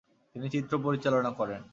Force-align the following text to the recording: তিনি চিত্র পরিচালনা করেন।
তিনি 0.35 0.47
চিত্র 0.49 0.73
পরিচালনা 0.83 1.31
করেন। 1.31 1.61